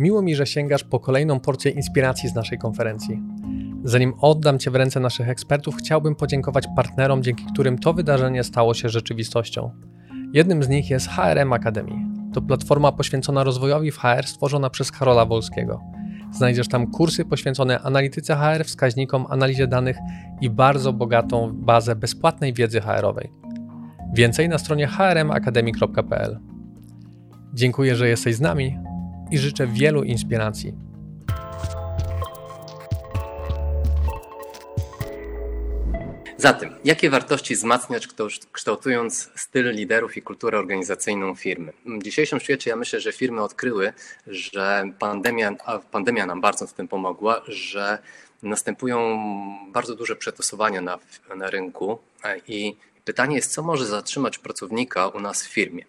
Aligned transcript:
Miło 0.00 0.22
mi, 0.22 0.34
że 0.34 0.46
sięgasz 0.46 0.84
po 0.84 1.00
kolejną 1.00 1.40
porcję 1.40 1.70
inspiracji 1.70 2.28
z 2.28 2.34
naszej 2.34 2.58
konferencji. 2.58 3.22
Zanim 3.84 4.14
oddam 4.20 4.58
Cię 4.58 4.70
w 4.70 4.74
ręce 4.74 5.00
naszych 5.00 5.28
ekspertów, 5.28 5.76
chciałbym 5.76 6.14
podziękować 6.14 6.64
partnerom, 6.76 7.22
dzięki 7.22 7.44
którym 7.44 7.78
to 7.78 7.92
wydarzenie 7.92 8.44
stało 8.44 8.74
się 8.74 8.88
rzeczywistością. 8.88 9.70
Jednym 10.32 10.62
z 10.62 10.68
nich 10.68 10.90
jest 10.90 11.08
HRM 11.08 11.52
Academy. 11.52 11.92
To 12.32 12.42
platforma 12.42 12.92
poświęcona 12.92 13.44
rozwojowi 13.44 13.90
w 13.90 13.98
HR 13.98 14.26
stworzona 14.26 14.70
przez 14.70 14.92
Karola 14.92 15.26
Wolskiego. 15.26 15.80
Znajdziesz 16.32 16.68
tam 16.68 16.90
kursy 16.90 17.24
poświęcone 17.24 17.80
analityce 17.80 18.36
HR, 18.36 18.64
wskaźnikom, 18.64 19.26
analizie 19.30 19.66
danych 19.66 19.96
i 20.40 20.50
bardzo 20.50 20.92
bogatą 20.92 21.52
bazę 21.54 21.96
bezpłatnej 21.96 22.52
wiedzy 22.52 22.80
HR-owej. 22.80 23.30
Więcej 24.14 24.48
na 24.48 24.58
stronie 24.58 24.86
hrmacademy.pl. 24.86 26.40
Dziękuję, 27.54 27.96
że 27.96 28.08
jesteś 28.08 28.34
z 28.34 28.40
nami 28.40 28.89
i 29.30 29.38
życzę 29.38 29.66
wielu 29.66 30.02
inspiracji. 30.02 30.74
Zatem, 36.36 36.74
jakie 36.84 37.10
wartości 37.10 37.54
wzmacniać 37.54 38.08
kształtując 38.52 39.30
styl 39.36 39.72
liderów 39.72 40.16
i 40.16 40.22
kulturę 40.22 40.58
organizacyjną 40.58 41.34
firmy? 41.34 41.72
W 41.86 42.02
dzisiejszym 42.02 42.40
świecie 42.40 42.70
ja 42.70 42.76
myślę, 42.76 43.00
że 43.00 43.12
firmy 43.12 43.42
odkryły, 43.42 43.92
że 44.26 44.84
pandemia, 44.98 45.52
a 45.64 45.78
pandemia 45.78 46.26
nam 46.26 46.40
bardzo 46.40 46.66
w 46.66 46.72
tym 46.72 46.88
pomogła, 46.88 47.42
że 47.46 47.98
następują 48.42 49.18
bardzo 49.72 49.94
duże 49.94 50.16
przetosowania 50.16 50.80
na, 50.80 50.98
na 51.36 51.50
rynku 51.50 51.98
i 52.48 52.76
pytanie 53.04 53.36
jest, 53.36 53.52
co 53.52 53.62
może 53.62 53.86
zatrzymać 53.86 54.38
pracownika 54.38 55.08
u 55.08 55.20
nas 55.20 55.42
w 55.42 55.52
firmie. 55.52 55.84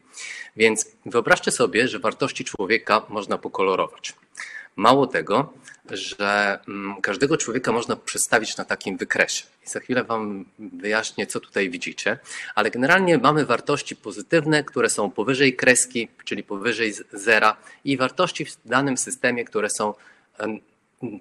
Więc 0.55 0.85
wyobraźcie 1.05 1.51
sobie, 1.51 1.87
że 1.87 1.99
wartości 1.99 2.45
człowieka 2.45 3.01
można 3.09 3.37
pokolorować. 3.37 4.13
Mało 4.75 5.07
tego, 5.07 5.53
że 5.89 6.59
mm, 6.67 7.01
każdego 7.01 7.37
człowieka 7.37 7.71
można 7.71 7.95
przedstawić 7.95 8.57
na 8.57 8.65
takim 8.65 8.97
wykresie. 8.97 9.45
I 9.65 9.69
za 9.69 9.79
chwilę 9.79 10.03
Wam 10.03 10.45
wyjaśnię, 10.59 11.27
co 11.27 11.39
tutaj 11.39 11.69
widzicie, 11.69 12.19
ale 12.55 12.71
generalnie 12.71 13.17
mamy 13.17 13.45
wartości 13.45 13.95
pozytywne, 13.95 14.63
które 14.63 14.89
są 14.89 15.11
powyżej 15.11 15.55
kreski, 15.55 16.07
czyli 16.25 16.43
powyżej 16.43 16.93
zera, 17.13 17.57
i 17.85 17.97
wartości 17.97 18.45
w 18.45 18.57
danym 18.65 18.97
systemie, 18.97 19.45
które 19.45 19.69
są 19.69 19.93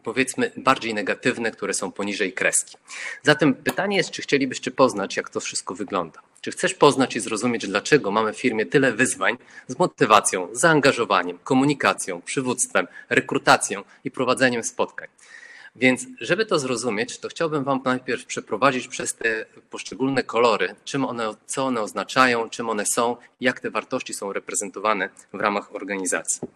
powiedzmy 0.02 0.52
bardziej 0.56 0.94
negatywne, 0.94 1.50
które 1.50 1.74
są 1.74 1.92
poniżej 1.92 2.32
kreski. 2.32 2.76
Zatem 3.22 3.54
pytanie 3.54 3.96
jest, 3.96 4.10
czy 4.10 4.22
chcielibyście 4.22 4.70
poznać, 4.70 5.16
jak 5.16 5.30
to 5.30 5.40
wszystko 5.40 5.74
wygląda? 5.74 6.20
Czy 6.40 6.50
chcesz 6.50 6.74
poznać 6.74 7.16
i 7.16 7.20
zrozumieć, 7.20 7.66
dlaczego 7.66 8.10
mamy 8.10 8.32
w 8.32 8.40
firmie 8.40 8.66
tyle 8.66 8.92
wyzwań 8.92 9.38
z 9.68 9.78
motywacją, 9.78 10.48
zaangażowaniem, 10.52 11.38
komunikacją, 11.44 12.22
przywództwem, 12.22 12.86
rekrutacją 13.08 13.84
i 14.04 14.10
prowadzeniem 14.10 14.64
spotkań? 14.64 15.08
Więc, 15.76 16.06
żeby 16.20 16.46
to 16.46 16.58
zrozumieć, 16.58 17.18
to 17.18 17.28
chciałbym 17.28 17.64
Wam 17.64 17.80
najpierw 17.84 18.26
przeprowadzić 18.26 18.88
przez 18.88 19.14
te 19.14 19.46
poszczególne 19.70 20.22
kolory, 20.22 20.74
czym 20.84 21.04
one, 21.04 21.34
co 21.46 21.64
one 21.64 21.80
oznaczają, 21.80 22.50
czym 22.50 22.68
one 22.68 22.84
są, 22.86 23.16
jak 23.40 23.60
te 23.60 23.70
wartości 23.70 24.14
są 24.14 24.32
reprezentowane 24.32 25.08
w 25.32 25.40
ramach 25.40 25.74
organizacji. 25.74 26.48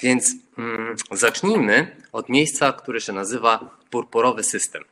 Więc 0.00 0.34
mm, 0.58 0.96
zacznijmy 1.12 1.96
od 2.16 2.28
miejsca, 2.28 2.72
które 2.72 3.00
się 3.00 3.12
nazywa 3.12 3.78
purpurowy 3.90 4.42
system. 4.44 4.82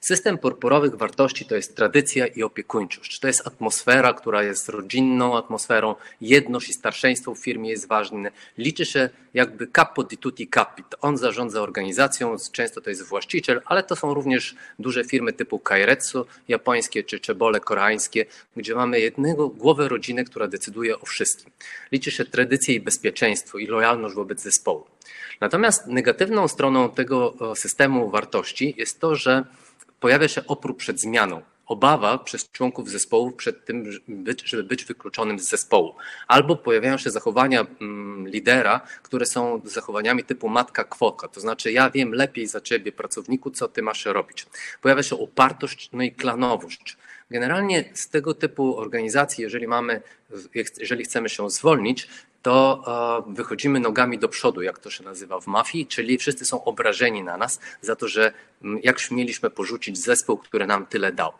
System 0.00 0.38
purpurowych 0.38 0.94
wartości 0.94 1.44
to 1.44 1.54
jest 1.56 1.76
tradycja 1.76 2.26
i 2.26 2.42
opiekuńczość. 2.42 3.18
To 3.18 3.26
jest 3.26 3.46
atmosfera, 3.46 4.12
która 4.12 4.42
jest 4.42 4.68
rodzinną 4.68 5.36
atmosferą, 5.36 5.94
jedność 6.20 6.68
i 6.68 6.72
starszeństwo 6.72 7.34
w 7.34 7.38
firmie 7.38 7.70
jest 7.70 7.88
ważne. 7.88 8.30
Liczy 8.58 8.86
się 8.86 9.10
jakby 9.34 9.66
capo 9.66 10.02
di 10.02 10.16
tutti 10.16 10.48
capit. 10.54 10.86
On 11.00 11.16
zarządza 11.16 11.62
organizacją, 11.62 12.36
często 12.52 12.80
to 12.80 12.90
jest 12.90 13.02
właściciel, 13.02 13.60
ale 13.64 13.82
to 13.82 13.96
są 13.96 14.14
również 14.14 14.54
duże 14.78 15.04
firmy 15.04 15.32
typu 15.32 15.58
Kairetsu 15.58 16.26
japońskie 16.48 17.04
czy 17.04 17.20
Czebole 17.20 17.60
koreańskie, 17.60 18.26
gdzie 18.56 18.74
mamy 18.74 19.00
jednego 19.00 19.48
głowę 19.48 19.88
rodziny, 19.88 20.24
która 20.24 20.48
decyduje 20.48 21.00
o 21.00 21.06
wszystkim. 21.06 21.50
Liczy 21.92 22.10
się 22.10 22.24
tradycja 22.24 22.74
i 22.74 22.80
bezpieczeństwo 22.80 23.58
i 23.58 23.66
lojalność 23.66 24.14
wobec 24.14 24.40
zespołu. 24.40 24.84
Natomiast 25.40 25.86
negatywną 25.86 26.48
stroną 26.48 26.90
tego 26.90 27.34
systemu 27.54 28.10
wartości 28.10 28.74
jest 28.78 29.00
to, 29.00 29.14
że 29.14 29.44
pojawia 30.00 30.28
się 30.28 30.46
opór 30.46 30.76
przed 30.76 31.00
zmianą, 31.00 31.42
obawa 31.66 32.18
przez 32.18 32.50
członków 32.50 32.90
zespołu 32.90 33.32
przed 33.32 33.64
tym, 33.64 33.92
żeby 34.44 34.64
być 34.64 34.84
wykluczonym 34.84 35.38
z 35.38 35.48
zespołu. 35.48 35.94
Albo 36.28 36.56
pojawiają 36.56 36.98
się 36.98 37.10
zachowania 37.10 37.66
mm, 37.80 38.28
lidera, 38.28 38.80
które 39.02 39.26
są 39.26 39.60
zachowaniami 39.64 40.24
typu 40.24 40.48
matka 40.48 40.84
kwoka, 40.84 41.28
to 41.28 41.40
znaczy 41.40 41.72
ja 41.72 41.90
wiem 41.90 42.14
lepiej 42.14 42.46
za 42.46 42.60
ciebie, 42.60 42.92
pracowniku, 42.92 43.50
co 43.50 43.68
ty 43.68 43.82
masz 43.82 44.04
robić. 44.04 44.46
Pojawia 44.82 45.02
się 45.02 45.18
opartość, 45.18 45.90
no 45.92 46.02
i 46.02 46.12
klanowość. 46.12 46.96
Generalnie 47.30 47.84
z 47.94 48.08
tego 48.08 48.34
typu 48.34 48.78
organizacji, 48.78 49.42
jeżeli 49.42 49.68
mamy, 49.68 50.02
jeżeli 50.80 51.04
chcemy 51.04 51.28
się 51.28 51.50
zwolnić, 51.50 52.08
to 52.42 52.84
e, 53.28 53.32
wychodzimy 53.34 53.80
nogami 53.80 54.18
do 54.18 54.28
przodu, 54.28 54.62
jak 54.62 54.78
to 54.78 54.90
się 54.90 55.04
nazywa 55.04 55.40
w 55.40 55.46
mafii, 55.46 55.86
czyli 55.86 56.18
wszyscy 56.18 56.44
są 56.44 56.64
obrażeni 56.64 57.22
na 57.22 57.36
nas 57.36 57.60
za 57.80 57.96
to, 57.96 58.08
że 58.08 58.32
jak 58.82 59.00
śmieliśmy 59.00 59.50
porzucić 59.50 59.98
zespół, 59.98 60.38
który 60.38 60.66
nam 60.66 60.86
tyle 60.86 61.12
dał. 61.12 61.32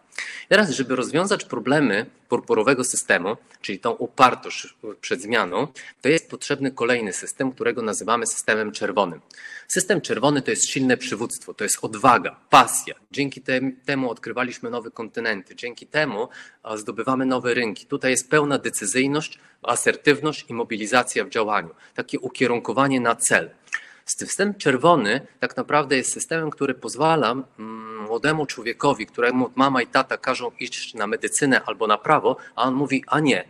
Teraz, 0.49 0.71
żeby 0.71 0.97
rozwiązać 0.97 1.45
problemy 1.45 2.07
purpurowego 2.29 2.85
systemu, 2.85 3.37
czyli 3.61 3.79
tą 3.79 3.91
upartość 3.91 4.75
przed 5.01 5.23
zmianą, 5.23 5.67
to 6.01 6.09
jest 6.09 6.31
potrzebny 6.31 6.71
kolejny 6.71 7.13
system, 7.13 7.53
którego 7.53 7.83
nazywamy 7.83 8.27
systemem 8.27 8.73
czerwonym. 8.73 9.21
System 9.69 10.01
czerwony 10.01 10.43
to 10.43 10.51
jest 10.51 10.69
silne 10.69 10.97
przywództwo, 10.97 11.55
to 11.55 11.65
jest 11.65 11.79
odwaga, 11.83 12.37
pasja. 12.51 12.95
Dzięki 13.11 13.43
temu 13.85 14.11
odkrywaliśmy 14.11 14.71
nowe 14.71 14.91
kontynenty, 14.91 15.57
dzięki 15.57 15.87
temu 15.87 16.29
zdobywamy 16.75 17.27
nowe 17.27 17.55
rynki. 17.55 17.87
Tutaj 17.87 18.11
jest 18.11 18.31
pełna 18.31 18.59
decyzyjność, 18.59 19.39
asertywność 19.63 20.45
i 20.49 20.55
mobilizacja 20.55 21.25
w 21.25 21.29
działaniu, 21.29 21.71
takie 21.95 22.21
ukierunkowanie 22.21 23.01
na 23.01 23.17
cel. 23.17 23.51
System 24.07 24.55
czerwony 24.55 25.27
tak 25.41 25.57
naprawdę 25.57 25.97
jest 25.97 26.13
systemem, 26.13 26.51
który 26.51 26.75
pozwala 26.75 27.31
mm, 27.31 27.99
młodemu 28.03 28.47
człowiekowi, 28.47 29.07
któremu 29.07 29.51
mama 29.55 29.83
i 29.83 29.87
tata 29.87 30.17
każą 30.17 30.51
iść 30.61 30.95
na 30.95 31.07
medycynę 31.07 31.63
albo 31.67 31.87
na 31.87 31.99
prawo, 31.99 32.37
a 32.57 32.63
on 32.63 32.75
mówi, 32.75 33.05
a 33.07 33.21
nie, 33.21 33.45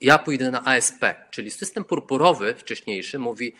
ja 0.00 0.18
pójdę 0.18 0.50
na 0.50 0.64
ASP. 0.64 1.14
Czyli 1.30 1.50
system 1.50 1.84
purpurowy 1.84 2.54
wcześniejszy 2.54 3.18
mówi, 3.18 3.52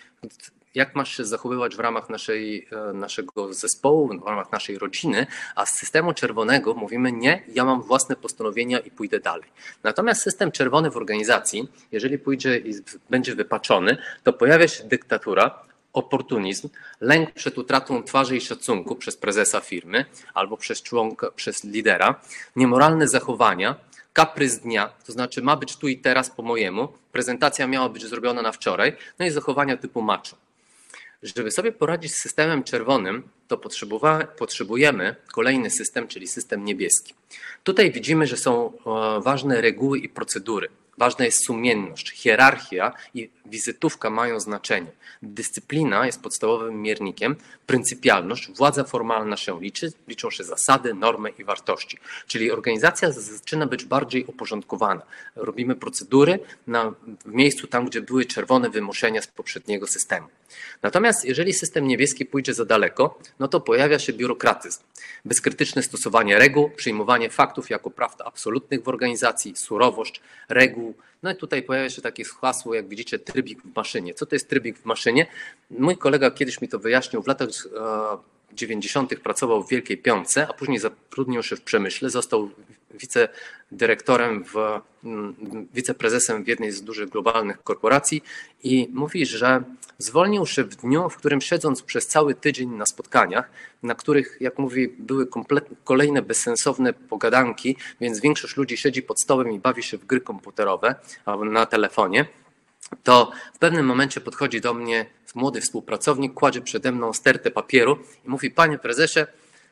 jak 0.74 0.94
masz 0.94 1.16
się 1.16 1.24
zachowywać 1.24 1.76
w 1.76 1.80
ramach 1.80 2.10
naszej, 2.10 2.68
e, 2.72 2.92
naszego 2.92 3.54
zespołu, 3.54 4.08
w 4.08 4.26
ramach 4.26 4.52
naszej 4.52 4.78
rodziny, 4.78 5.26
a 5.54 5.66
z 5.66 5.70
systemu 5.70 6.12
czerwonego 6.12 6.74
mówimy 6.74 7.12
nie, 7.12 7.42
ja 7.54 7.64
mam 7.64 7.82
własne 7.82 8.16
postanowienia 8.16 8.78
i 8.78 8.90
pójdę 8.90 9.20
dalej. 9.20 9.50
Natomiast 9.82 10.22
system 10.22 10.52
czerwony 10.52 10.90
w 10.90 10.96
organizacji, 10.96 11.68
jeżeli 11.92 12.18
pójdzie 12.18 12.58
i 12.58 12.74
będzie 13.10 13.34
wypaczony, 13.34 13.96
to 14.22 14.32
pojawia 14.32 14.68
się 14.68 14.84
dyktatura, 14.84 15.65
oportunizm, 15.96 16.68
lęk 17.00 17.30
przed 17.30 17.58
utratą 17.58 18.02
twarzy 18.02 18.36
i 18.36 18.40
szacunku 18.40 18.96
przez 18.96 19.16
prezesa 19.16 19.60
firmy 19.60 20.04
albo 20.34 20.56
przez 20.56 20.82
członka, 20.82 21.30
przez 21.30 21.64
lidera, 21.64 22.20
niemoralne 22.56 23.08
zachowania, 23.08 23.76
kaprys 24.12 24.58
dnia, 24.58 24.92
to 25.06 25.12
znaczy 25.12 25.42
ma 25.42 25.56
być 25.56 25.76
tu 25.76 25.88
i 25.88 25.98
teraz 25.98 26.30
po 26.30 26.42
mojemu, 26.42 26.88
prezentacja 27.12 27.66
miała 27.66 27.88
być 27.88 28.06
zrobiona 28.06 28.42
na 28.42 28.52
wczoraj, 28.52 28.96
no 29.18 29.26
i 29.26 29.30
zachowania 29.30 29.76
typu 29.76 30.02
macho. 30.02 30.36
Żeby 31.22 31.50
sobie 31.50 31.72
poradzić 31.72 32.12
z 32.12 32.22
systemem 32.22 32.62
czerwonym, 32.64 33.28
to 33.48 33.58
potrzebujemy 34.38 35.16
kolejny 35.32 35.70
system, 35.70 36.08
czyli 36.08 36.26
system 36.26 36.64
niebieski. 36.64 37.14
Tutaj 37.64 37.92
widzimy, 37.92 38.26
że 38.26 38.36
są 38.36 38.72
e, 38.72 39.20
ważne 39.20 39.60
reguły 39.60 39.98
i 39.98 40.08
procedury. 40.08 40.68
Ważna 40.98 41.24
jest 41.24 41.46
sumienność, 41.46 42.10
hierarchia 42.10 42.92
i 43.14 43.30
wizytówka 43.46 44.10
mają 44.10 44.40
znaczenie. 44.40 44.90
Dyscyplina 45.22 46.06
jest 46.06 46.22
podstawowym 46.22 46.82
miernikiem, 46.82 47.36
pryncypialność, 47.66 48.50
władza 48.56 48.84
formalna 48.84 49.36
się 49.36 49.60
liczy, 49.60 49.92
liczą 50.08 50.30
się 50.30 50.44
zasady, 50.44 50.94
normy 50.94 51.30
i 51.38 51.44
wartości. 51.44 51.98
Czyli 52.26 52.50
organizacja 52.50 53.12
zaczyna 53.12 53.66
być 53.66 53.84
bardziej 53.84 54.24
uporządkowana. 54.24 55.02
Robimy 55.36 55.74
procedury 55.74 56.38
na, 56.66 56.92
w 57.24 57.32
miejscu 57.32 57.66
tam, 57.66 57.86
gdzie 57.86 58.00
były 58.00 58.24
czerwone 58.24 58.70
wymuszenia 58.70 59.22
z 59.22 59.26
poprzedniego 59.26 59.86
systemu. 59.86 60.28
Natomiast 60.82 61.24
jeżeli 61.24 61.52
system 61.52 61.88
niebieski 61.88 62.26
pójdzie 62.26 62.54
za 62.54 62.64
daleko, 62.64 63.18
no 63.38 63.48
to 63.48 63.60
pojawia 63.60 63.98
się 63.98 64.12
biurokratyzm. 64.12 64.80
Bezkrytyczne 65.24 65.82
stosowanie 65.82 66.38
reguł, 66.38 66.70
przyjmowanie 66.70 67.30
faktów 67.30 67.70
jako 67.70 67.90
prawd 67.90 68.22
absolutnych 68.24 68.82
w 68.82 68.88
organizacji, 68.88 69.56
surowość 69.56 70.20
reguł. 70.48 70.85
No 71.22 71.30
i 71.30 71.36
tutaj 71.36 71.62
pojawia 71.62 71.90
się 71.90 72.02
takie 72.02 72.24
hasło, 72.24 72.74
jak 72.74 72.88
widzicie, 72.88 73.18
trybik 73.18 73.62
w 73.62 73.76
maszynie. 73.76 74.14
Co 74.14 74.26
to 74.26 74.34
jest 74.34 74.48
trybik 74.48 74.78
w 74.78 74.84
maszynie? 74.84 75.26
Mój 75.70 75.96
kolega 75.96 76.30
kiedyś 76.30 76.60
mi 76.60 76.68
to 76.68 76.78
wyjaśnił 76.78 77.22
w 77.22 77.26
latach 77.26 77.48
90. 78.52 79.14
pracował 79.14 79.62
w 79.62 79.68
Wielkiej 79.68 79.98
Piątce, 79.98 80.48
a 80.48 80.52
później 80.52 80.78
zatrudnił 80.78 81.42
się 81.42 81.56
w 81.56 81.62
przemyśle, 81.62 82.10
został 82.10 82.50
wicedyrektorem, 82.94 84.44
w, 84.44 84.56
mm, 85.04 85.34
wiceprezesem 85.74 86.44
w 86.44 86.48
jednej 86.48 86.72
z 86.72 86.82
dużych 86.82 87.08
globalnych 87.08 87.62
korporacji 87.62 88.22
i 88.62 88.88
mówi, 88.92 89.26
że 89.26 89.62
zwolnił 89.98 90.46
się 90.46 90.64
w 90.64 90.76
dniu, 90.76 91.08
w 91.08 91.16
którym 91.16 91.40
siedząc 91.40 91.82
przez 91.82 92.06
cały 92.06 92.34
tydzień 92.34 92.70
na 92.70 92.86
spotkaniach, 92.86 93.50
na 93.82 93.94
których, 93.94 94.36
jak 94.40 94.58
mówi, 94.58 94.88
były 94.88 95.26
kolejne 95.84 96.22
bezsensowne 96.22 96.92
pogadanki, 96.92 97.76
więc 98.00 98.20
większość 98.20 98.56
ludzi 98.56 98.76
siedzi 98.76 99.02
pod 99.02 99.20
stołem 99.20 99.52
i 99.52 99.58
bawi 99.58 99.82
się 99.82 99.98
w 99.98 100.06
gry 100.06 100.20
komputerowe 100.20 100.94
na 101.50 101.66
telefonie, 101.66 102.26
to 103.02 103.32
w 103.54 103.58
pewnym 103.58 103.86
momencie 103.86 104.20
podchodzi 104.20 104.60
do 104.60 104.74
mnie 104.74 105.06
młody 105.34 105.60
współpracownik, 105.60 106.34
kładzie 106.34 106.60
przede 106.60 106.92
mną 106.92 107.12
stertę 107.12 107.50
papieru 107.50 107.98
i 108.26 108.28
mówi: 108.28 108.50
Panie 108.50 108.78
prezesie, 108.78 109.20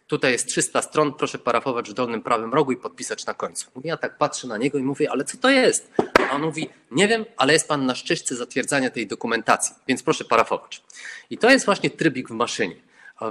tutaj 0.07 0.33
jest 0.33 0.49
300 0.49 0.83
stron, 0.83 1.13
proszę 1.13 1.39
parafować 1.39 1.91
w 1.91 1.93
dolnym 1.93 2.23
prawym 2.23 2.55
rogu 2.55 2.73
i 2.73 2.77
podpisać 2.77 3.27
na 3.27 3.35
końcu. 3.35 3.71
Mówi, 3.75 3.89
ja 3.89 3.97
tak 3.97 4.19
patrzę 4.19 4.49
na 4.49 4.59
niego 4.59 4.79
i 4.79 4.83
mówię: 4.83 5.11
Ale 5.11 5.25
co 5.25 5.39
to 5.39 5.51
jest? 5.51 5.93
A 6.31 6.35
on 6.35 6.43
mówi: 6.43 6.69
Nie 6.91 7.09
wiem, 7.09 7.25
ale 7.37 7.53
jest 7.53 7.69
pan 7.69 7.87
na 7.87 7.95
szczytce 7.95 8.37
zatwierdzania 8.37 8.91
tej 8.91 9.07
dokumentacji, 9.07 9.75
więc 9.89 10.03
proszę 10.03 10.25
parafować. 10.25 10.83
I 11.31 11.39
to 11.39 11.51
jest 11.51 11.67
właśnie 11.67 11.91
trybik 11.91 12.29
w 12.29 12.33
maszynie. 12.33 12.77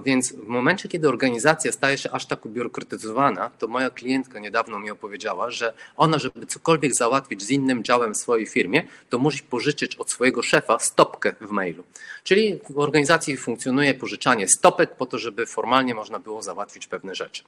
Więc 0.06 0.34
w 0.34 0.48
momencie, 0.48 0.90
kiedy 0.90 1.10
organizacja 1.10 1.72
staje 1.72 1.98
się 1.98 2.12
aż 2.12 2.26
tak 2.26 2.46
ubiurokratyzowana, 2.46 3.50
to 3.50 3.68
moja 3.68 3.90
klientka 3.90 4.40
niedawno 4.40 4.80
mi 4.80 4.92
opowiedziała, 4.92 5.52
że 5.52 5.74
ona, 5.98 6.20
żeby 6.20 6.46
cokolwiek 6.46 6.96
załatwić 6.96 7.44
z 7.44 7.50
innym 7.50 7.84
działem 7.84 8.14
w 8.14 8.18
swojej 8.18 8.46
firmie, 8.46 8.84
to 9.10 9.20
musi 9.20 9.44
pożyczyć 9.44 9.96
od 9.96 10.12
swojego 10.12 10.42
szefa 10.42 10.80
stopkę 10.80 11.34
w 11.42 11.52
mailu. 11.52 11.84
Czyli 12.24 12.60
w 12.70 12.80
organizacji 12.80 13.38
funkcjonuje 13.38 13.94
pożyczanie 13.94 14.48
stopek 14.48 14.96
po 14.96 15.06
to, 15.06 15.18
żeby 15.20 15.46
formalnie 15.46 15.96
można 15.96 16.20
było 16.20 16.42
załatwić 16.42 16.88
pewne 16.88 17.16
rzeczy. 17.16 17.44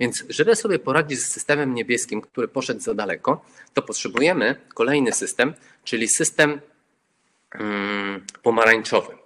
Więc 0.00 0.24
żeby 0.28 0.56
sobie 0.56 0.78
poradzić 0.78 1.20
z 1.20 1.32
systemem 1.32 1.74
niebieskim, 1.74 2.20
który 2.20 2.48
poszedł 2.48 2.80
za 2.80 2.94
daleko, 2.94 3.44
to 3.74 3.82
potrzebujemy 3.82 4.56
kolejny 4.74 5.12
system, 5.12 5.54
czyli 5.84 6.08
system 6.08 6.60
hmm, 7.50 8.26
pomarańczowy. 8.42 9.25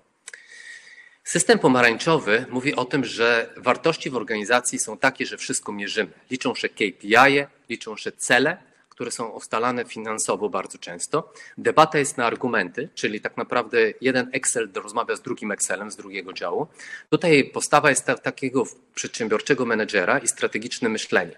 System 1.30 1.58
pomarańczowy 1.58 2.46
mówi 2.50 2.74
o 2.74 2.84
tym, 2.84 3.04
że 3.04 3.54
wartości 3.56 4.10
w 4.10 4.16
organizacji 4.16 4.78
są 4.78 4.98
takie, 4.98 5.26
że 5.26 5.36
wszystko 5.36 5.72
mierzymy. 5.72 6.10
Liczą 6.30 6.54
się 6.54 6.68
KPI, 6.68 7.46
liczą 7.68 7.96
się 7.96 8.12
cele, 8.12 8.56
które 8.88 9.10
są 9.10 9.28
ustalane 9.28 9.84
finansowo 9.84 10.48
bardzo 10.48 10.78
często. 10.78 11.32
Debata 11.58 11.98
jest 11.98 12.16
na 12.16 12.26
argumenty, 12.26 12.88
czyli 12.94 13.20
tak 13.20 13.36
naprawdę 13.36 13.78
jeden 14.00 14.30
Excel 14.32 14.70
rozmawia 14.74 15.16
z 15.16 15.20
drugim 15.22 15.52
Excelem 15.52 15.90
z 15.90 15.96
drugiego 15.96 16.32
działu. 16.32 16.66
Tutaj 17.10 17.44
postawa 17.44 17.90
jest 17.90 18.06
ta, 18.06 18.14
takiego 18.14 18.64
przedsiębiorczego 18.94 19.66
menedżera 19.66 20.18
i 20.18 20.28
strategiczne 20.28 20.88
myślenie. 20.88 21.36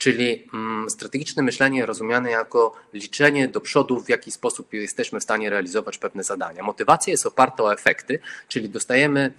Czyli 0.00 0.48
mm, 0.54 0.90
strategiczne 0.90 1.42
myślenie 1.42 1.86
rozumiane 1.86 2.30
jako 2.30 2.76
liczenie 2.92 3.48
do 3.48 3.60
przodu, 3.60 4.00
w 4.00 4.08
jaki 4.08 4.30
sposób 4.30 4.72
jesteśmy 4.72 5.20
w 5.20 5.22
stanie 5.22 5.50
realizować 5.50 5.98
pewne 5.98 6.24
zadania. 6.24 6.62
Motywacja 6.62 7.10
jest 7.10 7.26
oparta 7.26 7.62
o 7.62 7.72
efekty, 7.72 8.18
czyli 8.48 8.68
dostajemy 8.68 9.32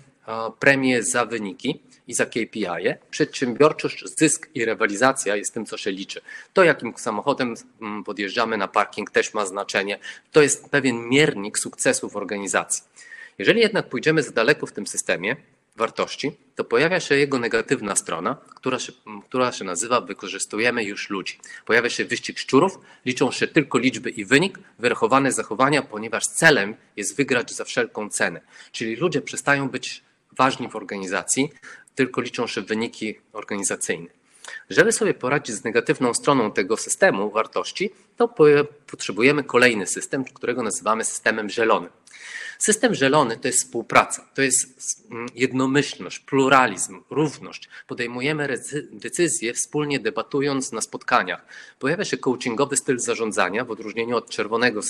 premię 0.59 1.03
za 1.03 1.25
wyniki 1.25 1.81
i 2.07 2.13
za 2.13 2.25
KPI. 2.25 2.65
-e. 2.65 2.95
Przedsiębiorczość, 3.11 4.03
zysk 4.17 4.49
i 4.55 4.65
rywalizacja 4.65 5.35
jest 5.35 5.53
tym, 5.53 5.65
co 5.65 5.77
się 5.77 5.91
liczy. 5.91 6.21
To, 6.53 6.63
jakim 6.63 6.93
samochodem 6.97 7.55
mm, 7.81 8.03
podjeżdżamy 8.03 8.57
na 8.57 8.67
parking, 8.67 9.11
też 9.11 9.33
ma 9.33 9.45
znaczenie. 9.45 9.99
To 10.31 10.41
jest 10.41 10.69
pewien 10.69 11.09
miernik 11.09 11.59
sukcesu 11.59 12.09
w 12.09 12.15
organizacji. 12.15 12.83
Jeżeli 13.37 13.61
jednak 13.61 13.89
pójdziemy 13.89 14.23
za 14.23 14.31
daleko 14.31 14.65
w 14.65 14.71
tym 14.71 14.87
systemie, 14.87 15.35
wartości, 15.75 16.31
to 16.56 16.63
pojawia 16.63 17.00
się 17.00 17.15
jego 17.15 17.39
negatywna 17.39 17.95
strona, 17.95 18.38
która 18.56 18.79
się, 18.79 18.91
która 19.23 19.51
się 19.51 19.65
nazywa 19.65 20.01
wykorzystujemy 20.01 20.83
już 20.83 21.09
ludzi. 21.09 21.39
Pojawia 21.65 21.89
się 21.89 22.06
wyścig 22.06 22.39
szczurów, 22.39 22.79
liczą 23.06 23.31
się 23.31 23.47
tylko 23.47 23.77
liczby 23.77 24.09
i 24.09 24.25
wynik, 24.25 24.59
wyrachowane 24.79 25.31
zachowania, 25.31 25.81
ponieważ 25.81 26.27
celem 26.27 26.75
jest 26.95 27.18
wygrać 27.18 27.53
za 27.53 27.63
wszelką 27.63 28.09
cenę. 28.09 28.41
Czyli 28.71 28.95
ludzie 28.95 29.21
przestają 29.21 29.69
być 29.69 30.03
ważni 30.31 30.69
w 30.69 30.75
organizacji, 30.75 31.50
tylko 31.95 32.21
liczą 32.21 32.47
się 32.47 32.62
wyniki 32.62 33.15
organizacyjne. 33.33 34.20
Żeby 34.69 34.92
sobie 34.92 35.13
poradzić 35.13 35.56
z 35.56 35.63
negatywną 35.63 36.13
stroną 36.13 36.51
tego 36.51 36.77
systemu 36.77 37.31
wartości, 37.31 37.92
to 38.18 38.36
potrzebujemy 38.88 39.44
kolejny 39.44 39.88
system, 39.88 40.24
którego 40.24 40.63
nazywamy 40.63 41.03
systemem 41.03 41.50
zielonym. 41.50 41.89
System 42.59 42.95
zielony 42.95 43.38
to 43.38 43.48
jest 43.48 43.59
współpraca, 43.59 44.27
to 44.33 44.42
jest 44.42 45.07
jednomyślność, 45.36 46.19
pluralizm, 46.19 47.01
równość. 47.09 47.69
Podejmujemy 47.88 48.59
decyzje 48.92 49.53
wspólnie 49.53 50.00
debatując 50.00 50.71
na 50.71 50.81
spotkaniach. 50.81 51.45
Pojawia 51.80 52.06
się 52.06 52.18
coachingowy 52.18 52.77
styl 52.77 53.00
zarządzania 53.00 53.65
w 53.65 53.71
odróżnieniu 53.71 54.18
od 54.18 54.30
czerwonego, 54.30 54.81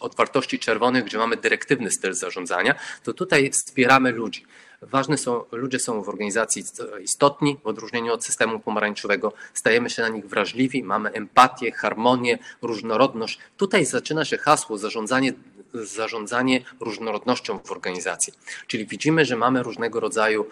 od 0.00 0.14
wartości 0.14 0.58
czerwonych, 0.58 1.04
gdzie 1.04 1.18
mamy 1.18 1.36
dyrektywny 1.36 1.90
styl 1.90 2.14
zarządzania, 2.14 2.74
to 3.02 3.12
tutaj 3.12 3.50
wspieramy 3.50 4.12
ludzi. 4.12 4.44
Ważne 4.82 5.18
są, 5.18 5.44
ludzie 5.52 5.78
są 5.78 6.02
w 6.02 6.08
organizacji 6.08 6.64
istotni, 7.02 7.56
w 7.64 7.66
odróżnieniu 7.66 8.12
od 8.12 8.24
systemu 8.24 8.60
pomarańczowego. 8.60 9.32
Stajemy 9.54 9.90
się 9.90 10.02
na 10.02 10.08
nich 10.08 10.26
wrażliwi, 10.26 10.82
mamy 10.82 11.12
empatię, 11.12 11.72
harmonię, 11.72 12.38
różnorodność. 12.62 13.38
Tutaj 13.56 13.84
zaczyna 13.84 14.24
się 14.24 14.38
hasło 14.38 14.78
zarządzanie 14.78 15.32
zarządzanie 15.74 16.60
różnorodnością 16.80 17.58
w 17.58 17.72
organizacji. 17.72 18.32
Czyli 18.66 18.86
widzimy, 18.86 19.24
że 19.24 19.36
mamy 19.36 19.62
różnego 19.62 20.00
rodzaju 20.00 20.46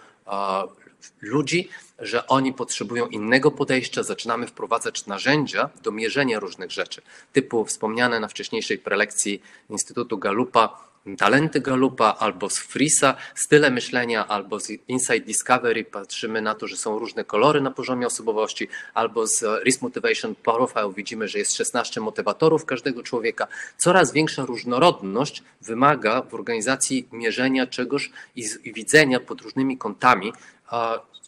ludzi, 1.21 1.69
że 1.99 2.27
oni 2.27 2.53
potrzebują 2.53 3.07
innego 3.07 3.51
podejścia, 3.51 4.03
zaczynamy 4.03 4.47
wprowadzać 4.47 5.05
narzędzia 5.05 5.69
do 5.83 5.91
mierzenia 5.91 6.39
różnych 6.39 6.71
rzeczy, 6.71 7.01
typu 7.33 7.65
wspomniane 7.65 8.19
na 8.19 8.27
wcześniejszej 8.27 8.77
prelekcji 8.77 9.41
Instytutu 9.69 10.17
Galupa 10.17 10.85
talenty 11.17 11.61
Galupa, 11.61 12.15
albo 12.19 12.49
z 12.49 12.59
Frisa, 12.59 13.15
style 13.35 13.71
myślenia, 13.71 14.27
albo 14.27 14.59
z 14.59 14.69
Inside 14.87 15.25
Discovery 15.25 15.83
patrzymy 15.83 16.41
na 16.41 16.55
to, 16.55 16.67
że 16.67 16.77
są 16.77 16.99
różne 16.99 17.23
kolory 17.23 17.61
na 17.61 17.71
poziomie 17.71 18.07
osobowości, 18.07 18.67
albo 18.93 19.27
z 19.27 19.43
Risk 19.65 19.81
Motivation 19.81 20.35
Profile 20.35 20.93
widzimy, 20.95 21.27
że 21.27 21.39
jest 21.39 21.55
16 21.55 22.01
motywatorów 22.01 22.65
każdego 22.65 23.03
człowieka. 23.03 23.47
Coraz 23.77 24.13
większa 24.13 24.45
różnorodność 24.45 25.43
wymaga 25.61 26.21
w 26.21 26.33
organizacji 26.33 27.07
mierzenia 27.11 27.67
czegoś 27.67 28.11
i 28.35 28.73
widzenia 28.73 29.19
pod 29.19 29.41
różnymi 29.41 29.77
kątami, 29.77 30.33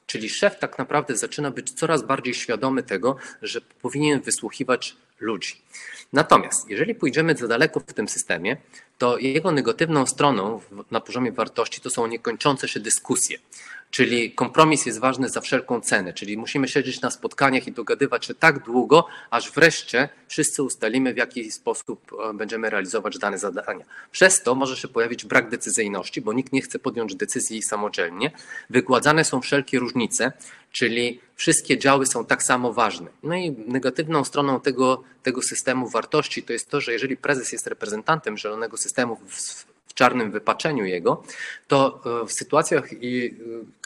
czyli 0.06 0.30
szef 0.30 0.60
tak 0.60 0.78
naprawdę 0.78 1.18
zaczyna 1.18 1.52
być 1.52 1.72
coraz 1.72 2.02
bardziej 2.02 2.34
świadomy 2.34 2.84
tego, 2.84 3.16
że 3.42 3.62
powinien 3.62 4.22
wysłuchiwać 4.22 4.96
ludzi. 5.20 5.62
Natomiast 6.14 6.70
jeżeli 6.70 6.96
pójdziemy 6.96 7.36
za 7.36 7.48
daleko 7.48 7.80
w 7.80 7.94
tym 7.94 8.08
systemie, 8.10 8.58
to 8.98 9.18
jego 9.18 9.52
negatywną 9.52 10.06
stroną 10.06 10.62
na 10.92 11.02
poziomie 11.02 11.32
wartości 11.32 11.82
to 11.82 11.90
są 11.90 12.08
niekończące 12.08 12.68
się 12.68 12.80
dyskusje. 12.80 13.38
Czyli 13.92 14.32
kompromis 14.32 14.86
jest 14.86 15.00
ważny 15.00 15.30
za 15.30 15.42
wszelką 15.42 15.82
cenę, 15.82 16.14
czyli 16.14 16.38
musimy 16.38 16.68
siedzieć 16.68 17.02
na 17.02 17.12
spotkaniach 17.12 17.68
i 17.68 17.72
dogadywać 17.72 18.26
się 18.26 18.34
tak 18.34 18.64
długo, 18.64 19.08
aż 19.30 19.52
wreszcie 19.52 20.10
wszyscy 20.28 20.64
ustalimy, 20.64 21.14
w 21.14 21.18
jaki 21.18 21.52
sposób 21.52 22.12
e, 22.30 22.34
będziemy 22.34 22.70
realizować 22.70 23.18
dane 23.18 23.38
zadania. 23.38 23.86
Przez 24.12 24.44
to 24.44 24.56
może 24.56 24.78
się 24.78 24.88
pojawić 24.88 25.26
brak 25.26 25.50
decyzyjności, 25.50 26.22
bo 26.22 26.34
nikt 26.34 26.54
nie 26.54 26.62
chce 26.62 26.80
podjąć 26.80 27.16
decyzji 27.16 27.62
samodzielnie. 27.62 28.32
Wygładzane 28.70 29.24
są 29.24 29.42
wszelkie 29.42 29.80
różnice, 29.80 30.32
czyli 30.72 31.20
wszystkie 31.36 31.78
działy 31.78 32.06
są 32.06 32.26
tak 32.26 32.44
samo 32.44 32.74
ważne. 32.74 33.08
No 33.24 33.36
i 33.36 33.52
negatywną 33.52 34.24
stroną 34.24 34.60
tego, 34.60 35.04
tego 35.24 35.42
systemu 35.42 35.90
wartości 35.90 36.44
to 36.44 36.54
jest 36.54 36.70
to, 36.70 36.82
że 36.82 36.94
jeżeli 36.94 37.18
prezes 37.18 37.52
jest 37.52 37.68
reprezentantem 37.68 38.38
zielonego 38.38 38.78
systemu 38.78 39.16
w, 39.16 39.66
czarnym 39.98 40.32
wypaczeniu 40.32 40.86
jego, 40.86 41.24
to 41.68 42.02
e, 42.24 42.26
w 42.26 42.32
sytuacjach, 42.32 42.94
e, 42.94 42.98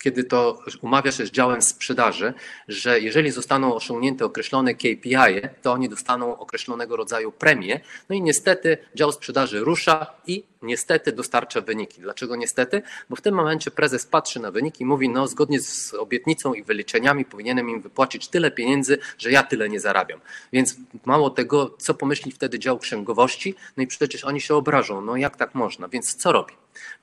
kiedy 0.03 0.23
to 0.23 0.59
umawia 0.81 1.11
się 1.11 1.25
z 1.25 1.31
działem 1.31 1.61
sprzedaży, 1.61 2.33
że 2.67 2.99
jeżeli 2.99 3.31
zostaną 3.31 3.75
osiągnięte 3.75 4.25
określone 4.25 4.73
KPI, 4.73 5.41
to 5.61 5.71
oni 5.71 5.89
dostaną 5.89 6.39
określonego 6.39 6.95
rodzaju 6.95 7.31
premię. 7.31 7.79
No 8.09 8.15
i 8.15 8.21
niestety 8.21 8.77
dział 8.95 9.11
sprzedaży 9.11 9.59
rusza 9.59 10.05
i 10.27 10.43
niestety 10.61 11.11
dostarcza 11.11 11.61
wyniki. 11.61 12.01
Dlaczego 12.01 12.35
niestety? 12.35 12.81
Bo 13.09 13.15
w 13.15 13.21
tym 13.21 13.35
momencie 13.35 13.71
prezes 13.71 14.05
patrzy 14.05 14.39
na 14.39 14.51
wyniki 14.51 14.83
i 14.83 14.85
mówi, 14.85 15.09
no 15.09 15.27
zgodnie 15.27 15.59
z 15.59 15.93
obietnicą 15.93 16.53
i 16.53 16.63
wyliczeniami 16.63 17.25
powinienem 17.25 17.69
im 17.69 17.81
wypłacić 17.81 18.27
tyle 18.27 18.51
pieniędzy, 18.51 18.97
że 19.17 19.31
ja 19.31 19.43
tyle 19.43 19.69
nie 19.69 19.79
zarabiam. 19.79 20.19
Więc 20.53 20.75
mało 21.05 21.29
tego, 21.29 21.75
co 21.77 21.93
pomyśli 21.93 22.31
wtedy 22.31 22.59
dział 22.59 22.79
księgowości? 22.79 23.55
No 23.77 23.83
i 23.83 23.87
przecież 23.87 24.23
oni 24.23 24.41
się 24.41 24.55
obrażą, 24.55 25.01
no 25.01 25.15
jak 25.15 25.35
tak 25.35 25.55
można? 25.55 25.87
Więc 25.87 26.15
co 26.15 26.31
robi? 26.31 26.53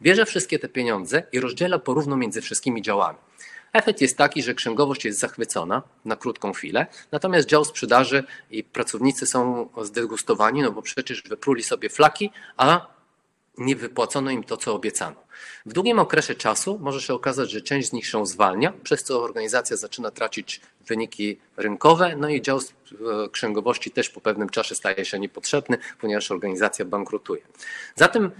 Bierze 0.03 0.27
wszystkie 0.27 0.59
te 0.59 0.69
pieniądze 0.69 1.23
i 1.33 1.41
rozdziela 1.41 1.79
porówno 1.79 2.17
między 2.17 2.41
wszystkimi 2.41 2.83
działami. 2.83 3.19
Efekt 3.73 4.01
jest 4.01 4.17
taki, 4.17 4.43
że 4.43 4.55
księgowość 4.55 5.05
jest 5.05 5.19
zachwycona 5.19 5.83
na 6.05 6.17
krótką 6.17 6.53
chwilę, 6.53 6.87
natomiast 7.13 7.49
dział 7.49 7.65
sprzedaży 7.65 8.25
i 8.51 8.65
pracownicy 8.65 9.27
są 9.27 9.69
zdegustowani, 9.83 10.63
no 10.63 10.73
bo 10.73 10.83
przecież 10.83 11.23
wypruli 11.23 11.63
sobie 11.63 11.89
flaki, 11.89 12.31
a 12.57 12.98
nie 13.59 13.77
wypłacono 13.77 14.31
im 14.31 14.45
to, 14.45 14.57
co 14.57 14.75
obiecano. 14.75 15.17
W 15.67 15.73
długim 15.73 15.99
okresie 15.99 16.35
czasu 16.35 16.79
może 16.83 17.01
się 17.01 17.15
okazać, 17.15 17.51
że 17.51 17.61
część 17.61 17.89
z 17.89 17.93
nich 17.93 18.07
się 18.07 18.27
zwalnia, 18.27 18.73
przez 18.83 19.05
co 19.05 19.23
organizacja 19.23 19.77
zaczyna 19.77 20.11
tracić 20.11 20.61
wyniki 20.87 21.39
rynkowe, 21.57 22.17
no 22.17 22.29
i 22.29 22.43
dział 22.43 22.59
e, 22.59 23.29
księgowości 23.29 23.91
też 23.91 24.11
po 24.11 24.21
pewnym 24.21 24.49
czasie 24.49 24.75
staje 24.75 25.05
się 25.05 25.19
niepotrzebny, 25.19 25.79
ponieważ 26.01 26.31
organizacja 26.31 26.85
bankrutuje. 26.85 27.43
Zatem 27.95 28.31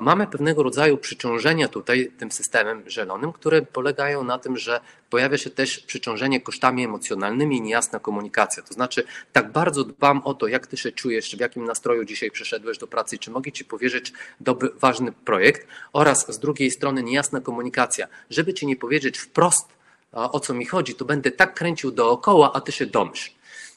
mamy 0.00 0.26
pewnego 0.26 0.62
rodzaju 0.62 0.98
przyciążenia 0.98 1.68
tutaj 1.68 2.12
tym 2.18 2.32
systemem 2.32 2.90
zielonym, 2.90 3.32
które 3.32 3.62
polegają 3.62 4.24
na 4.24 4.38
tym, 4.38 4.56
że 4.58 4.80
pojawia 5.10 5.38
się 5.38 5.50
też 5.50 5.78
przyciążenie 5.78 6.40
kosztami 6.40 6.84
emocjonalnymi 6.84 7.56
i 7.56 7.60
niejasna 7.60 7.98
komunikacja. 7.98 8.62
To 8.62 8.74
znaczy, 8.74 9.04
tak 9.32 9.52
bardzo 9.52 9.84
dbam 9.84 10.22
o 10.24 10.34
to, 10.34 10.46
jak 10.46 10.66
ty 10.66 10.76
się 10.76 10.92
czujesz, 10.92 11.36
w 11.36 11.40
jakim 11.40 11.64
nastroju 11.64 12.04
dzisiaj 12.04 12.30
przyszedłeś 12.30 12.78
do 12.78 12.86
pracy, 12.86 13.18
czy 13.18 13.30
mogę 13.30 13.52
ci 13.52 13.64
powierzyć 13.64 14.12
dobry, 14.40 14.70
ważny 14.80 15.12
projekt, 15.12 15.66
oraz 15.92 16.32
z 16.34 16.38
drugiej 16.38 16.70
strony 16.70 17.02
niejasna 17.02 17.40
komunikacja. 17.40 18.06
Żeby 18.30 18.54
ci 18.54 18.66
nie 18.66 18.76
powiedzieć 18.76 19.18
wprost, 19.18 19.68
o 20.12 20.40
co 20.40 20.54
mi 20.54 20.66
chodzi, 20.66 20.94
to 20.94 21.04
będę 21.04 21.30
tak 21.30 21.54
kręcił 21.54 21.90
dookoła, 21.90 22.52
a 22.54 22.60
ty 22.60 22.72
się 22.72 22.86
domyśl. 22.86 23.30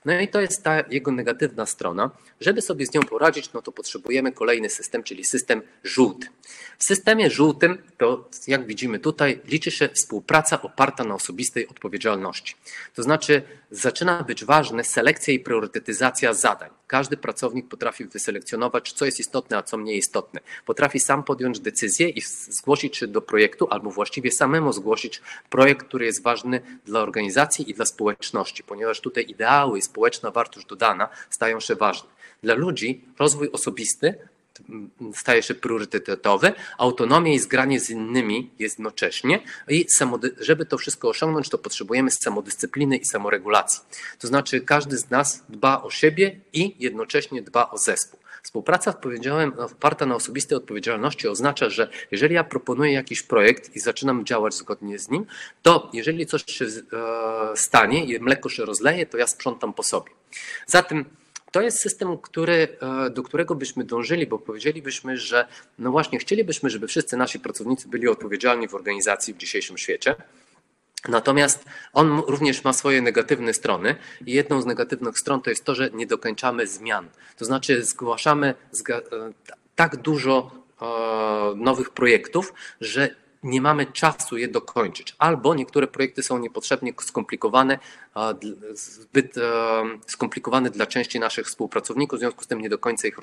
No 0.05 0.19
i 0.19 0.27
to 0.27 0.41
jest 0.41 0.63
ta 0.63 0.83
jego 0.89 1.11
negatywna 1.11 1.65
strona. 1.65 2.11
Żeby 2.39 2.61
sobie 2.61 2.85
z 2.85 2.93
nią 2.93 3.01
poradzić, 3.01 3.53
no 3.53 3.61
to 3.61 3.71
potrzebujemy 3.71 4.31
kolejny 4.31 4.69
system, 4.69 5.03
czyli 5.03 5.25
system 5.25 5.61
żółty. 5.83 6.27
W 6.77 6.83
systemie 6.83 7.29
żółtym, 7.29 7.77
to 7.97 8.29
jak 8.47 8.65
widzimy 8.65 8.99
tutaj, 8.99 9.41
liczy 9.45 9.71
się 9.71 9.89
współpraca 9.89 10.61
oparta 10.61 11.03
na 11.03 11.15
osobistej 11.15 11.67
odpowiedzialności. 11.67 12.55
To 12.95 13.03
znaczy 13.03 13.41
zaczyna 13.71 14.23
być 14.23 14.45
ważne 14.45 14.83
selekcja 14.83 15.33
i 15.33 15.39
priorytetyzacja 15.39 16.33
zadań. 16.33 16.69
Każdy 16.91 17.17
pracownik 17.17 17.67
potrafi 17.67 18.05
wyselekcjonować, 18.05 18.93
co 18.93 19.05
jest 19.05 19.19
istotne, 19.19 19.57
a 19.57 19.63
co 19.63 19.77
mniej 19.77 19.97
istotne. 19.97 20.39
Potrafi 20.65 20.99
sam 20.99 21.23
podjąć 21.23 21.59
decyzję 21.59 22.09
i 22.09 22.21
zgłosić 22.49 22.97
się 22.97 23.07
do 23.07 23.21
projektu, 23.21 23.67
albo 23.69 23.91
właściwie 23.91 24.31
samemu 24.31 24.73
zgłosić 24.73 25.21
projekt, 25.49 25.87
który 25.87 26.05
jest 26.05 26.23
ważny 26.23 26.61
dla 26.85 26.99
organizacji 26.99 27.71
i 27.71 27.73
dla 27.73 27.85
społeczności, 27.85 28.63
ponieważ 28.63 28.99
tutaj 29.01 29.25
ideały 29.27 29.79
i 29.79 29.81
społeczna 29.81 30.31
wartość 30.31 30.67
dodana 30.67 31.09
stają 31.29 31.59
się 31.59 31.75
ważne. 31.75 32.09
Dla 32.43 32.53
ludzi 32.53 33.01
rozwój 33.19 33.49
osobisty 33.51 34.15
staje 35.15 35.43
się 35.43 35.53
priorytetowy, 35.53 36.53
autonomia 36.77 37.33
i 37.33 37.39
zgranie 37.39 37.79
z 37.79 37.89
innymi 37.89 38.51
jednocześnie 38.59 39.39
i 39.67 39.85
żeby 40.39 40.65
to 40.65 40.77
wszystko 40.77 41.09
osiągnąć, 41.09 41.49
to 41.49 41.57
potrzebujemy 41.57 42.11
samodyscypliny 42.11 42.97
i 42.97 43.05
samoregulacji. 43.05 43.81
To 44.19 44.27
znaczy 44.27 44.61
każdy 44.61 44.97
z 44.97 45.09
nas 45.09 45.43
dba 45.49 45.81
o 45.81 45.89
siebie 45.89 46.39
i 46.53 46.75
jednocześnie 46.79 47.41
dba 47.41 47.69
o 47.69 47.77
zespół. 47.77 48.21
Współpraca 48.43 48.93
oparta 49.57 50.05
na 50.05 50.15
osobistej 50.15 50.57
odpowiedzialności 50.57 51.27
oznacza, 51.27 51.69
że 51.69 51.89
jeżeli 52.11 52.35
ja 52.35 52.43
proponuję 52.43 52.93
jakiś 52.93 53.23
projekt 53.23 53.75
i 53.75 53.79
zaczynam 53.79 54.25
działać 54.25 54.53
zgodnie 54.53 54.99
z 54.99 55.09
nim, 55.09 55.25
to 55.61 55.89
jeżeli 55.93 56.25
coś 56.25 56.43
się 56.45 56.65
e, 56.65 56.69
stanie 57.55 58.05
i 58.05 58.19
mleko 58.19 58.49
się 58.49 58.65
rozleje, 58.65 59.05
to 59.05 59.17
ja 59.17 59.27
sprzątam 59.27 59.73
po 59.73 59.83
sobie. 59.83 60.11
Zatem 60.67 61.05
to 61.51 61.61
jest 61.61 61.79
system, 61.79 62.17
który, 62.17 62.77
e, 63.05 63.09
do 63.09 63.23
którego 63.23 63.55
byśmy 63.55 63.83
dążyli, 63.83 64.27
bo 64.27 64.39
powiedzielibyśmy, 64.39 65.17
że 65.17 65.47
no 65.79 65.91
właśnie 65.91 66.19
chcielibyśmy, 66.19 66.69
żeby 66.69 66.87
wszyscy 66.87 67.17
nasi 67.17 67.39
pracownicy 67.39 67.87
byli 67.87 68.07
odpowiedzialni 68.07 68.67
w 68.67 68.75
organizacji 68.75 69.33
w 69.33 69.37
dzisiejszym 69.37 69.77
świecie. 69.77 70.15
Natomiast 71.09 71.65
on 71.93 72.21
również 72.27 72.63
ma 72.63 72.73
swoje 72.73 73.01
negatywne 73.01 73.53
strony 73.53 73.95
i 74.25 74.31
jedną 74.31 74.61
z 74.61 74.65
negatywnych 74.65 75.19
stron 75.19 75.41
to 75.41 75.49
jest 75.49 75.63
to, 75.63 75.75
że 75.75 75.89
nie 75.89 76.07
dokończamy 76.07 76.67
zmian. 76.67 77.09
To 77.37 77.45
znaczy 77.45 77.83
zgłaszamy 77.83 78.55
e, 78.89 79.01
tak 79.75 79.95
dużo 79.95 80.51
e, 80.81 80.85
nowych 81.55 81.89
projektów, 81.89 82.53
że 82.81 83.15
nie 83.43 83.61
mamy 83.61 83.85
czasu 83.85 84.37
je 84.37 84.47
dokończyć. 84.47 85.15
Albo 85.17 85.55
niektóre 85.55 85.87
projekty 85.87 86.23
są 86.23 86.37
niepotrzebnie 86.37 86.93
skomplikowane, 87.01 87.79
zbyt 88.73 89.37
e, 89.37 89.41
skomplikowane 90.07 90.69
dla 90.69 90.85
części 90.85 91.19
naszych 91.19 91.47
współpracowników, 91.47 92.17
w 92.17 92.19
związku 92.19 92.43
z 92.43 92.47
tym 92.47 92.61
nie 92.61 92.69
do 92.69 92.77
końca 92.77 93.07
ich 93.07 93.17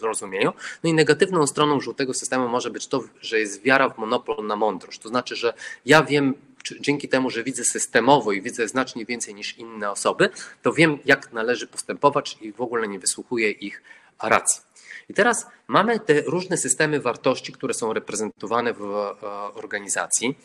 rozumieją. 0.00 0.52
No 0.84 0.90
i 0.90 0.94
negatywną 0.94 1.46
stroną 1.46 1.80
żółtego 1.80 2.14
systemu 2.14 2.48
może 2.48 2.70
być 2.70 2.86
to, 2.86 3.04
że 3.20 3.40
jest 3.40 3.62
wiara 3.62 3.88
w 3.88 3.98
monopol 3.98 4.46
na 4.46 4.56
mądrość. 4.56 4.98
To 4.98 5.08
znaczy, 5.08 5.36
że 5.36 5.54
ja 5.86 6.02
wiem, 6.02 6.34
dzięki 6.80 7.08
temu, 7.08 7.30
że 7.30 7.44
widzę 7.44 7.64
systemowo 7.64 8.32
i 8.32 8.42
widzę 8.42 8.68
znacznie 8.68 9.06
więcej 9.06 9.34
niż 9.34 9.58
inne 9.58 9.90
osoby, 9.90 10.30
to 10.62 10.72
wiem, 10.72 10.98
jak 11.04 11.32
należy 11.32 11.66
postępować 11.66 12.38
i 12.40 12.52
w 12.52 12.60
ogóle 12.60 12.88
nie 12.88 12.98
wysłuchuję 12.98 13.50
ich 13.50 13.82
racji. 14.22 14.62
I 15.10 15.14
teraz 15.14 15.46
mamy 15.68 16.00
te 16.00 16.20
różne 16.20 16.56
systemy 16.56 17.00
wartości, 17.00 17.52
które 17.52 17.74
są 17.74 17.92
reprezentowane 17.92 18.72
w 18.72 18.82
e, 18.82 19.22
organizacji. 19.54 20.38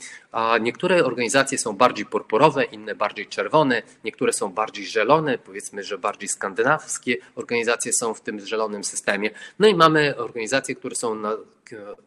Niektóre 0.61 1.05
organizacje 1.05 1.57
są 1.57 1.73
bardziej 1.73 2.05
purpurowe, 2.05 2.63
inne 2.63 2.95
bardziej 2.95 3.27
czerwone, 3.27 3.81
niektóre 4.03 4.33
są 4.33 4.49
bardziej 4.49 4.85
zielone, 4.85 5.37
powiedzmy, 5.37 5.83
że 5.83 5.97
bardziej 5.97 6.29
skandynawskie 6.29 7.17
organizacje 7.35 7.93
są 7.93 8.13
w 8.13 8.21
tym 8.21 8.39
zielonym 8.39 8.83
systemie. 8.83 9.29
No 9.59 9.67
i 9.67 9.75
mamy 9.75 10.17
organizacje, 10.17 10.75
które 10.75 10.95
są 10.95 11.15
na, 11.15 11.37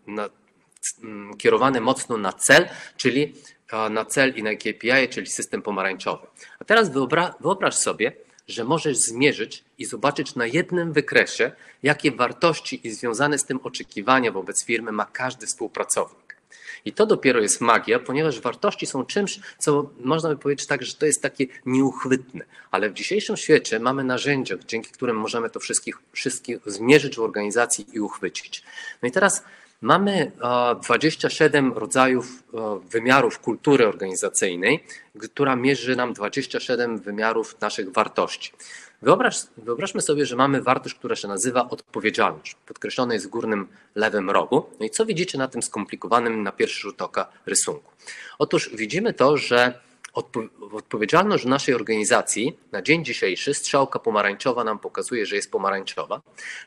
na, 0.06 0.28
kierowane 1.38 1.80
mocno 1.80 2.16
na 2.16 2.32
cel, 2.32 2.68
czyli 2.96 3.34
na 3.90 4.04
cel 4.04 4.34
i 4.36 4.42
na 4.42 4.54
KPI, 4.54 5.08
czyli 5.10 5.26
system 5.26 5.62
pomarańczowy. 5.62 6.26
A 6.58 6.64
teraz 6.64 6.92
wyobraź, 6.92 7.32
wyobraź 7.40 7.74
sobie, 7.74 8.12
że 8.48 8.64
możesz 8.64 8.96
zmierzyć 8.96 9.64
i 9.78 9.84
zobaczyć 9.84 10.34
na 10.34 10.46
jednym 10.46 10.92
wykresie, 10.92 11.52
jakie 11.82 12.12
wartości 12.12 12.86
i 12.86 12.90
związane 12.90 13.38
z 13.38 13.44
tym 13.44 13.60
oczekiwania 13.62 14.32
wobec 14.32 14.64
firmy 14.64 14.92
ma 14.92 15.04
każdy 15.04 15.46
współpracownik. 15.46 16.28
I 16.84 16.92
to 16.92 17.06
dopiero 17.06 17.40
jest 17.40 17.60
magia, 17.60 17.98
ponieważ 17.98 18.40
wartości 18.40 18.86
są 18.86 19.04
czymś, 19.04 19.40
co 19.58 19.90
można 20.00 20.28
by 20.28 20.36
powiedzieć 20.36 20.66
tak, 20.66 20.82
że 20.82 20.94
to 20.94 21.06
jest 21.06 21.22
takie 21.22 21.46
nieuchwytne. 21.66 22.44
Ale 22.70 22.90
w 22.90 22.94
dzisiejszym 22.94 23.36
świecie 23.36 23.80
mamy 23.80 24.04
narzędzia, 24.04 24.54
dzięki 24.66 24.90
którym 24.90 25.16
możemy 25.16 25.50
to 25.50 25.60
wszystkich, 25.60 25.98
wszystkich 26.12 26.58
zmierzyć 26.66 27.16
w 27.16 27.20
organizacji 27.20 27.86
i 27.92 28.00
uchwycić. 28.00 28.62
No 29.02 29.08
i 29.08 29.12
teraz 29.12 29.44
Mamy 29.80 30.32
27 30.82 31.72
rodzajów 31.72 32.42
wymiarów 32.90 33.38
kultury 33.38 33.88
organizacyjnej, 33.88 34.84
która 35.18 35.56
mierzy 35.56 35.96
nam 35.96 36.12
27 36.12 36.98
wymiarów 36.98 37.60
naszych 37.60 37.92
wartości. 37.92 38.52
Wyobraź, 39.02 39.42
wyobraźmy 39.56 40.00
sobie, 40.02 40.26
że 40.26 40.36
mamy 40.36 40.62
wartość, 40.62 40.94
która 40.94 41.16
się 41.16 41.28
nazywa 41.28 41.68
odpowiedzialność. 41.68 42.56
Podkreślona 42.66 43.14
jest 43.14 43.26
w 43.26 43.30
górnym 43.30 43.68
lewym 43.94 44.30
rogu. 44.30 44.66
No 44.80 44.86
i 44.86 44.90
co 44.90 45.06
widzicie 45.06 45.38
na 45.38 45.48
tym 45.48 45.62
skomplikowanym 45.62 46.42
na 46.42 46.52
pierwszy 46.52 46.80
rzut 46.80 47.02
oka 47.02 47.28
rysunku? 47.46 47.92
Otóż 48.38 48.70
widzimy 48.74 49.14
to, 49.14 49.36
że 49.36 49.80
odpowiedzialność 50.72 51.44
w 51.44 51.48
naszej 51.48 51.74
organizacji 51.74 52.58
na 52.72 52.82
dzień 52.82 53.04
dzisiejszy, 53.04 53.54
strzałka 53.54 53.98
pomarańczowa 53.98 54.64
nam 54.64 54.78
pokazuje, 54.78 55.26
że 55.26 55.36
jest 55.36 55.50
pomarańczowa, 55.50 56.20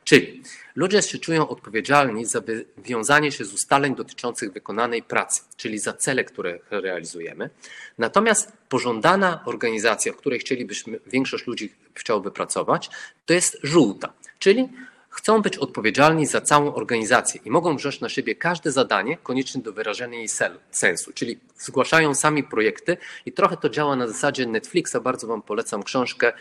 czyli 0.04 0.44
ludzie 0.76 1.02
się 1.02 1.18
czują 1.18 1.48
odpowiedzialni 1.48 2.26
za 2.26 2.42
wywiązanie 2.78 3.32
się 3.32 3.46
z 3.46 3.54
ustaleń 3.54 3.96
dotyczących 3.96 4.54
wykonanej 4.54 5.04
pracy, 5.04 5.42
czyli 5.58 5.80
za 5.80 5.94
cele, 5.94 6.24
które 6.24 6.60
realizujemy. 6.70 7.50
Natomiast 7.98 8.52
pożądana 8.70 9.44
organizacja, 9.46 10.14
w 10.14 10.16
której 10.16 10.40
chcielibyśmy, 10.40 11.00
większość 11.08 11.48
ludzi 11.48 11.74
chciałoby 11.94 12.32
pracować, 12.32 12.90
to 13.26 13.34
jest 13.34 13.58
żółta, 13.64 14.14
czyli 14.40 14.70
chcą 15.12 15.42
być 15.42 15.58
odpowiedzialni 15.58 16.26
za 16.26 16.42
całą 16.42 16.74
organizację 16.74 17.42
i 17.46 17.52
mogą 17.52 17.78
wziąć 17.78 18.00
na 18.00 18.10
siebie 18.10 18.36
każde 18.36 18.72
zadanie 18.72 19.18
konieczne 19.18 19.62
do 19.62 19.74
wyrażenia 19.74 20.18
jej 20.18 20.30
sensu, 20.72 21.14
czyli 21.14 21.40
zgłaszają 21.58 22.16
sami 22.16 22.44
projekty 22.44 22.98
i 23.26 23.32
trochę 23.32 23.58
to 23.58 23.70
działa 23.70 23.96
na 23.96 24.08
zasadzie 24.08 24.46
Netflixa. 24.46 24.96
Bardzo 25.04 25.28
Wam 25.28 25.42
polecam 25.42 25.84
książkę 25.84 26.34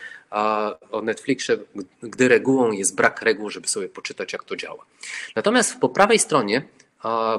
o 0.91 1.01
Netflixie, 1.01 1.57
gdy 2.03 2.27
regułą 2.27 2.71
jest 2.71 2.95
brak 2.95 3.21
reguł, 3.21 3.49
żeby 3.49 3.67
sobie 3.67 3.89
poczytać, 3.89 4.33
jak 4.33 4.43
to 4.43 4.55
działa. 4.55 4.85
Natomiast 5.35 5.79
po 5.79 5.89
prawej 5.89 6.19
stronie 6.19 6.61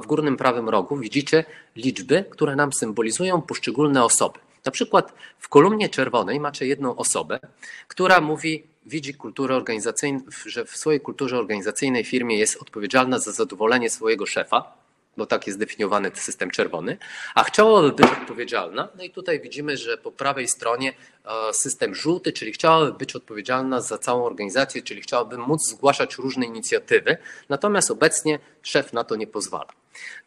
w 0.03 0.07
górnym 0.07 0.37
prawym 0.37 0.69
rogu 0.69 0.97
widzicie 0.97 1.45
liczby, 1.75 2.25
które 2.29 2.55
nam 2.55 2.73
symbolizują 2.73 3.41
poszczególne 3.41 4.03
osoby. 4.03 4.39
Na 4.65 4.71
przykład 4.71 5.13
w 5.39 5.49
kolumnie 5.49 5.89
czerwonej 5.89 6.39
macie 6.39 6.67
jedną 6.67 6.95
osobę, 6.95 7.39
która 7.87 8.21
mówi, 8.21 8.63
widzi 8.85 9.13
kulturę 9.13 9.55
organizacyjną, 9.55 10.21
że 10.45 10.65
w 10.65 10.77
swojej 10.77 11.01
kulturze 11.01 11.37
organizacyjnej 11.37 12.03
firmie 12.03 12.37
jest 12.37 12.61
odpowiedzialna 12.61 13.19
za 13.19 13.31
zadowolenie 13.31 13.89
swojego 13.89 14.25
szefa, 14.25 14.83
bo 15.17 15.25
tak 15.25 15.47
jest 15.47 15.57
zdefiniowany 15.57 16.11
system 16.13 16.51
czerwony, 16.51 16.97
a 17.35 17.43
chciałaby 17.43 17.91
być 17.91 18.11
odpowiedzialna. 18.21 18.89
No 18.97 19.03
i 19.03 19.09
tutaj 19.09 19.39
widzimy, 19.39 19.77
że 19.77 19.97
po 19.97 20.11
prawej 20.11 20.47
stronie 20.47 20.93
e, 21.25 21.53
system 21.53 21.95
żółty, 21.95 22.31
czyli 22.31 22.51
chciałaby 22.51 22.93
być 22.93 23.15
odpowiedzialna 23.15 23.81
za 23.81 23.97
całą 23.97 24.25
organizację, 24.25 24.81
czyli 24.81 25.01
chciałaby 25.01 25.37
móc 25.37 25.69
zgłaszać 25.69 26.15
różne 26.15 26.45
inicjatywy, 26.45 27.17
natomiast 27.49 27.91
obecnie 27.91 28.39
szef 28.61 28.93
na 28.93 29.03
to 29.03 29.15
nie 29.15 29.27
pozwala. 29.27 29.69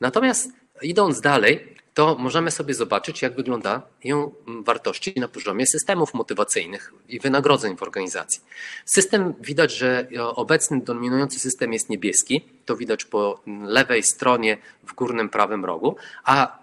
Natomiast 0.01 0.53
idąc 0.83 1.21
dalej, 1.21 1.77
to 1.97 2.17
możemy 2.19 2.51
sobie 2.51 2.75
zobaczyć, 2.75 3.23
jak 3.23 3.35
wyglądają 3.35 4.33
wartości 4.47 5.13
na 5.17 5.29
poziomie 5.29 5.67
systemów 5.67 6.15
motywacyjnych 6.15 6.93
i 7.09 7.21
wynagrodzeń 7.21 7.77
w 7.77 7.83
organizacji. 7.83 8.41
System 8.85 9.35
widać, 9.41 9.73
że 9.73 10.09
obecny 10.19 10.81
dominujący 10.81 11.39
system 11.39 11.73
jest 11.73 11.91
niebieski, 11.91 12.45
to 12.65 12.77
widać 12.77 13.05
po 13.05 13.41
lewej 13.63 14.03
stronie 14.03 14.59
w 14.87 14.95
górnym 14.95 15.29
prawym 15.29 15.65
rogu, 15.65 15.97
a 16.25 16.59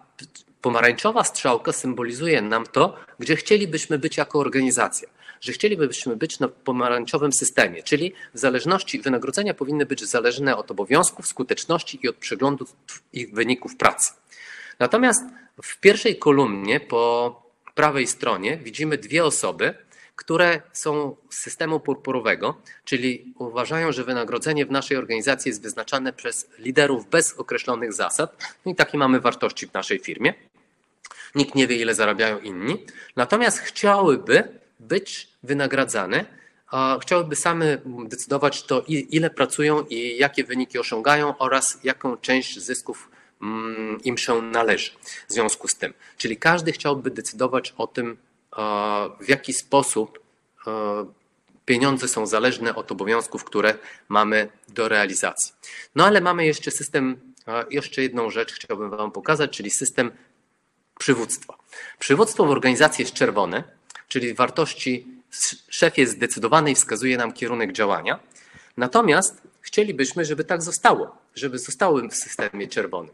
pomarańczowa 0.61 1.23
strzałka 1.23 1.71
symbolizuje 1.71 2.41
nam 2.41 2.65
to, 2.65 2.95
gdzie 3.19 3.35
chcielibyśmy 3.35 3.99
być 3.99 4.17
jako 4.17 4.39
organizacja 4.39 5.09
że 5.41 5.51
chcielibyśmy 5.51 6.15
być 6.15 6.39
na 6.39 6.47
pomarańczowym 6.47 7.33
systemie, 7.33 7.83
czyli 7.83 8.13
w 8.33 8.39
zależności 8.39 8.99
wynagrodzenia 8.99 9.53
powinny 9.53 9.85
być 9.85 10.05
zależne 10.05 10.57
od 10.57 10.71
obowiązków, 10.71 11.27
skuteczności 11.27 11.99
i 12.03 12.09
od 12.09 12.15
przeglądu 12.15 12.65
ich 13.13 13.33
wyników 13.33 13.75
pracy. 13.75 14.11
Natomiast 14.83 15.23
w 15.63 15.79
pierwszej 15.79 16.19
kolumnie 16.19 16.79
po 16.79 17.01
prawej 17.75 18.07
stronie 18.07 18.57
widzimy 18.57 18.97
dwie 18.97 19.25
osoby, 19.25 19.73
które 20.15 20.61
są 20.73 21.15
z 21.29 21.37
systemu 21.37 21.79
purpurowego, 21.79 22.57
czyli 22.85 23.33
uważają, 23.37 23.91
że 23.91 24.03
wynagrodzenie 24.03 24.65
w 24.65 24.71
naszej 24.71 24.97
organizacji 24.97 25.49
jest 25.49 25.61
wyznaczane 25.61 26.13
przez 26.13 26.49
liderów 26.59 27.09
bez 27.09 27.33
określonych 27.33 27.93
zasad. 27.93 28.55
No 28.65 28.71
i 28.71 28.75
takie 28.75 28.97
mamy 28.97 29.19
wartości 29.19 29.67
w 29.67 29.73
naszej 29.73 29.99
firmie. 29.99 30.33
Nikt 31.35 31.55
nie 31.55 31.67
wie, 31.67 31.75
ile 31.75 31.95
zarabiają 31.95 32.39
inni. 32.39 32.85
Natomiast 33.15 33.59
chciałyby 33.59 34.59
być 34.79 35.27
wynagradzane, 35.43 36.25
chciałyby 37.01 37.35
same 37.35 37.77
decydować 37.85 38.63
to, 38.63 38.83
ile 38.87 39.29
pracują 39.29 39.85
i 39.89 40.17
jakie 40.17 40.43
wyniki 40.43 40.79
osiągają 40.79 41.37
oraz 41.37 41.79
jaką 41.83 42.17
część 42.17 42.59
zysków 42.59 43.12
im 44.03 44.17
się 44.17 44.41
należy 44.41 44.91
w 45.27 45.33
związku 45.33 45.67
z 45.67 45.75
tym. 45.75 45.93
Czyli 46.17 46.37
każdy 46.37 46.71
chciałby 46.71 47.11
decydować 47.11 47.73
o 47.77 47.87
tym, 47.87 48.17
w 49.21 49.29
jaki 49.29 49.53
sposób 49.53 50.19
pieniądze 51.65 52.07
są 52.07 52.25
zależne 52.25 52.75
od 52.75 52.91
obowiązków, 52.91 53.43
które 53.43 53.75
mamy 54.09 54.49
do 54.69 54.87
realizacji. 54.87 55.53
No 55.95 56.05
ale 56.05 56.21
mamy 56.21 56.45
jeszcze 56.45 56.71
system, 56.71 57.33
jeszcze 57.69 58.01
jedną 58.01 58.29
rzecz 58.29 58.53
chciałbym 58.53 58.89
Wam 58.89 59.11
pokazać, 59.11 59.57
czyli 59.57 59.71
system 59.71 60.11
przywództwa. 60.99 61.57
Przywództwo 61.99 62.45
w 62.45 62.49
organizacji 62.49 63.01
jest 63.01 63.13
czerwone, 63.13 63.63
czyli 64.07 64.33
wartości 64.33 65.07
szef 65.69 65.97
jest 65.97 66.13
zdecydowany 66.13 66.71
i 66.71 66.75
wskazuje 66.75 67.17
nam 67.17 67.33
kierunek 67.33 67.71
działania. 67.71 68.19
Natomiast 68.77 69.41
chcielibyśmy, 69.61 70.25
żeby 70.25 70.43
tak 70.43 70.61
zostało, 70.61 71.17
żeby 71.35 71.59
zostały 71.59 72.09
w 72.09 72.15
systemie 72.15 72.67
czerwonym. 72.67 73.13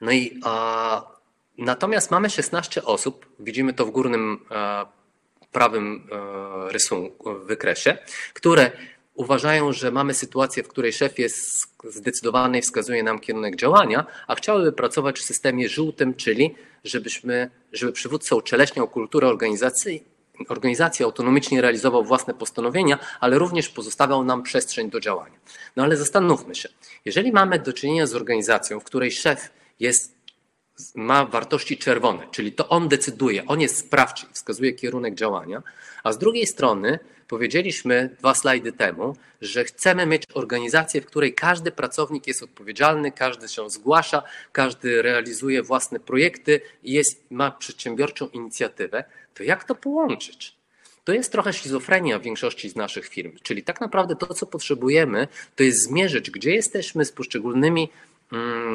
No 0.00 0.12
i 0.12 0.40
a, 0.44 1.02
natomiast 1.58 2.10
mamy 2.10 2.30
16 2.30 2.84
osób, 2.84 3.26
widzimy 3.38 3.74
to 3.74 3.86
w 3.86 3.90
górnym 3.90 4.38
a, 4.48 4.86
prawym 5.52 6.08
a, 6.12 6.72
rysunku, 6.72 7.34
wykresie, 7.44 7.98
które 8.34 8.70
uważają, 9.14 9.72
że 9.72 9.90
mamy 9.90 10.14
sytuację, 10.14 10.62
w 10.62 10.68
której 10.68 10.92
szef 10.92 11.18
jest 11.18 11.66
zdecydowany 11.84 12.58
i 12.58 12.62
wskazuje 12.62 13.02
nam 13.02 13.18
kierunek 13.18 13.56
działania, 13.56 14.06
a 14.26 14.34
chciałyby 14.34 14.72
pracować 14.72 15.18
w 15.18 15.24
systemie 15.24 15.68
żółtym, 15.68 16.14
czyli 16.14 16.54
żebyśmy, 16.84 17.50
żeby 17.72 17.92
przywódca 17.92 18.36
uczeleśniał 18.36 18.88
kulturę 18.88 19.28
organizacji, 19.28 20.04
organizacji 20.48 21.04
autonomicznie 21.04 21.60
realizował 21.60 22.04
własne 22.04 22.34
postanowienia, 22.34 22.98
ale 23.20 23.38
również 23.38 23.68
pozostawiał 23.68 24.24
nam 24.24 24.42
przestrzeń 24.42 24.90
do 24.90 25.00
działania. 25.00 25.38
No 25.76 25.82
ale 25.82 25.96
zastanówmy 25.96 26.54
się, 26.54 26.68
jeżeli 27.04 27.32
mamy 27.32 27.58
do 27.58 27.72
czynienia 27.72 28.06
z 28.06 28.14
organizacją, 28.14 28.80
w 28.80 28.84
której 28.84 29.12
szef 29.12 29.50
jest, 29.80 30.14
ma 30.94 31.24
wartości 31.24 31.78
czerwone, 31.78 32.26
czyli 32.30 32.52
to 32.52 32.68
on 32.68 32.88
decyduje, 32.88 33.46
on 33.46 33.60
jest 33.60 33.78
sprawczy 33.78 34.26
i 34.30 34.34
wskazuje 34.34 34.72
kierunek 34.72 35.14
działania, 35.14 35.62
a 36.04 36.12
z 36.12 36.18
drugiej 36.18 36.46
strony 36.46 36.98
powiedzieliśmy 37.28 38.16
dwa 38.18 38.34
slajdy 38.34 38.72
temu, 38.72 39.16
że 39.40 39.64
chcemy 39.64 40.06
mieć 40.06 40.22
organizację, 40.34 41.00
w 41.00 41.06
której 41.06 41.34
każdy 41.34 41.70
pracownik 41.70 42.26
jest 42.26 42.42
odpowiedzialny, 42.42 43.12
każdy 43.12 43.48
się 43.48 43.70
zgłasza, 43.70 44.22
każdy 44.52 45.02
realizuje 45.02 45.62
własne 45.62 46.00
projekty 46.00 46.60
i 46.82 46.92
jest, 46.92 47.30
ma 47.30 47.50
przedsiębiorczą 47.50 48.28
inicjatywę, 48.28 49.04
to 49.34 49.42
jak 49.42 49.64
to 49.64 49.74
połączyć? 49.74 50.60
To 51.04 51.12
jest 51.12 51.32
trochę 51.32 51.52
schizofrenia 51.52 52.18
w 52.18 52.22
większości 52.22 52.70
z 52.70 52.76
naszych 52.76 53.08
firm, 53.08 53.32
czyli 53.42 53.62
tak 53.62 53.80
naprawdę 53.80 54.16
to, 54.16 54.34
co 54.34 54.46
potrzebujemy, 54.46 55.28
to 55.56 55.62
jest 55.62 55.84
zmierzyć, 55.84 56.30
gdzie 56.30 56.54
jesteśmy 56.54 57.04
z 57.04 57.12
poszczególnymi 57.12 57.88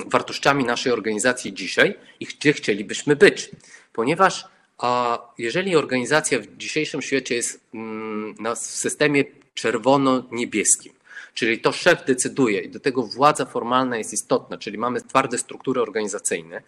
wartościami 0.06 0.66
naszej 0.66 0.92
organizacji 0.92 1.54
dzisiaj 1.54 1.96
i 2.20 2.26
gdzie 2.26 2.54
chcielibyśmy 2.54 3.16
być. 3.16 3.50
Ponieważ 3.94 4.46
a 4.78 5.20
jeżeli 5.38 5.76
organizacja 5.76 6.40
w 6.40 6.58
dzisiejszym 6.58 7.02
świecie 7.02 7.36
jest 7.36 7.62
mm, 7.74 8.36
na 8.40 8.56
systemie 8.56 9.24
czerwono-niebieskim, 9.54 10.94
czyli 11.34 11.60
to 11.60 11.72
szef 11.72 12.06
decyduje 12.06 12.62
i 12.62 12.70
do 12.70 12.80
tego 12.80 13.04
władza 13.04 13.46
formalna 13.46 13.98
jest 13.98 14.14
istotna, 14.14 14.58
czyli 14.58 14.78
mamy 14.78 15.02
twarde 15.02 15.38
struktury 15.38 15.82
organizacyjne, 15.82 16.62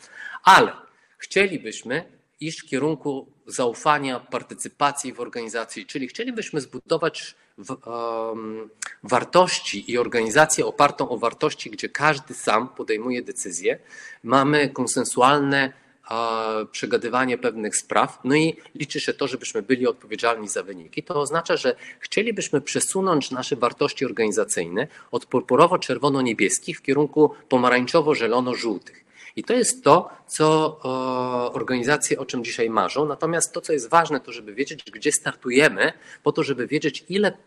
ale 0.43 0.71
chcielibyśmy 1.17 2.05
iść 2.39 2.61
w 2.61 2.69
kierunku 2.69 3.27
zaufania, 3.45 4.19
partycypacji 4.19 5.13
w 5.13 5.19
organizacji, 5.19 5.85
czyli 5.85 6.07
chcielibyśmy 6.07 6.61
zbudować 6.61 7.35
wartości 9.03 9.91
i 9.91 9.97
organizację 9.97 10.65
opartą 10.65 11.09
o 11.09 11.17
wartości, 11.17 11.69
gdzie 11.71 11.89
każdy 11.89 12.33
sam 12.33 12.69
podejmuje 12.69 13.21
decyzje. 13.21 13.79
Mamy 14.23 14.69
konsensualne 14.69 15.73
przegadywanie 16.71 17.37
pewnych 17.37 17.75
spraw, 17.75 18.19
no 18.23 18.35
i 18.35 18.55
liczy 18.75 18.99
się 18.99 19.13
to, 19.13 19.27
żebyśmy 19.27 19.61
byli 19.61 19.87
odpowiedzialni 19.87 20.47
za 20.47 20.63
wyniki. 20.63 21.03
To 21.03 21.21
oznacza, 21.21 21.57
że 21.57 21.75
chcielibyśmy 21.99 22.61
przesunąć 22.61 23.31
nasze 23.31 23.55
wartości 23.55 24.05
organizacyjne 24.05 24.87
od 25.11 25.25
purpurowo-czerwono-niebieskich 25.25 26.77
w 26.77 26.81
kierunku 26.81 27.31
pomarańczowo-zielono-żółtych. 27.49 29.06
I 29.37 29.43
to 29.43 29.53
jest 29.53 29.83
to, 29.83 30.09
co 30.27 30.79
organizacje 31.53 32.19
o 32.19 32.25
czym 32.25 32.43
dzisiaj 32.43 32.69
marzą. 32.69 33.05
Natomiast 33.05 33.53
to, 33.53 33.61
co 33.61 33.73
jest 33.73 33.89
ważne, 33.89 34.19
to 34.19 34.31
żeby 34.31 34.53
wiedzieć, 34.53 34.91
gdzie 34.91 35.11
startujemy, 35.11 35.93
po 36.23 36.31
to, 36.31 36.43
żeby 36.43 36.67
wiedzieć, 36.67 37.05
ile 37.09 37.37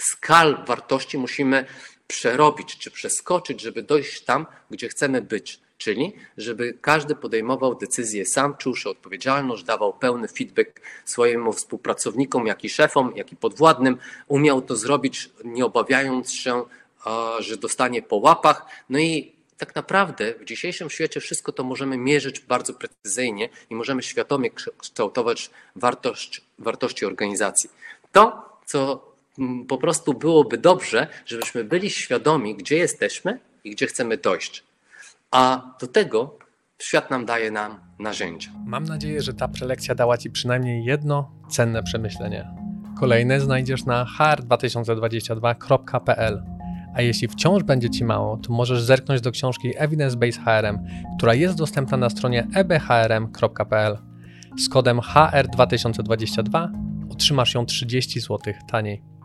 skal 0.00 0.64
wartości 0.66 1.18
musimy 1.18 1.66
przerobić 2.06 2.78
czy 2.78 2.90
przeskoczyć, 2.90 3.60
żeby 3.60 3.82
dojść 3.82 4.24
tam, 4.24 4.46
gdzie 4.70 4.88
chcemy 4.88 5.22
być. 5.22 5.60
Czyli, 5.78 6.12
żeby 6.36 6.78
każdy 6.80 7.14
podejmował 7.14 7.74
decyzję 7.74 8.26
sam, 8.26 8.56
czuł 8.56 8.76
się 8.76 8.90
odpowiedzialność, 8.90 9.64
dawał 9.64 9.92
pełny 9.92 10.28
feedback 10.28 10.80
swojemu 11.04 11.52
współpracownikom, 11.52 12.46
jak 12.46 12.64
i 12.64 12.68
szefom, 12.68 13.12
jak 13.16 13.32
i 13.32 13.36
podwładnym. 13.36 13.98
Umiał 14.28 14.62
to 14.62 14.76
zrobić, 14.76 15.30
nie 15.44 15.64
obawiając 15.64 16.32
się, 16.32 16.64
że 17.38 17.56
dostanie 17.56 18.02
po 18.02 18.16
łapach. 18.16 18.66
No 18.88 18.98
i 18.98 19.35
tak 19.58 19.74
naprawdę 19.74 20.34
w 20.34 20.44
dzisiejszym 20.44 20.90
świecie 20.90 21.20
wszystko 21.20 21.52
to 21.52 21.64
możemy 21.64 21.98
mierzyć 21.98 22.40
bardzo 22.40 22.74
precyzyjnie 22.74 23.48
i 23.70 23.74
możemy 23.74 24.02
świadomie 24.02 24.50
kształtować 24.78 25.50
wartość, 25.76 26.42
wartości 26.58 27.06
organizacji. 27.06 27.70
To, 28.12 28.48
co 28.66 29.12
mm, 29.38 29.66
po 29.66 29.78
prostu 29.78 30.14
byłoby 30.14 30.58
dobrze, 30.58 31.06
żebyśmy 31.26 31.64
byli 31.64 31.90
świadomi, 31.90 32.56
gdzie 32.56 32.76
jesteśmy 32.76 33.38
i 33.64 33.70
gdzie 33.70 33.86
chcemy 33.86 34.16
dojść. 34.16 34.64
A 35.30 35.70
do 35.80 35.86
tego 35.86 36.38
świat 36.78 37.10
nam 37.10 37.26
daje 37.26 37.50
nam 37.50 37.80
narzędzia. 37.98 38.50
Mam 38.66 38.84
nadzieję, 38.84 39.22
że 39.22 39.34
ta 39.34 39.48
prelekcja 39.48 39.94
dała 39.94 40.18
Ci 40.18 40.30
przynajmniej 40.30 40.84
jedno 40.84 41.30
cenne 41.50 41.82
przemyślenie. 41.82 42.50
Kolejne 43.00 43.40
znajdziesz 43.40 43.84
na 43.84 44.06
hr2022.pl. 44.18 46.55
A 46.96 47.02
jeśli 47.02 47.28
wciąż 47.28 47.62
będzie 47.62 47.90
Ci 47.90 48.04
mało, 48.04 48.36
to 48.36 48.52
możesz 48.52 48.82
zerknąć 48.82 49.20
do 49.20 49.30
książki 49.30 49.72
Evidence 49.76 50.16
Based 50.16 50.44
HRM, 50.44 50.78
która 51.18 51.34
jest 51.34 51.56
dostępna 51.56 51.96
na 51.96 52.10
stronie 52.10 52.46
ebhrm.pl. 52.54 53.98
Z 54.58 54.68
kodem 54.68 54.98
HR2022 54.98 56.68
otrzymasz 57.10 57.54
ją 57.54 57.66
30 57.66 58.20
zł 58.20 58.38
taniej. 58.68 59.15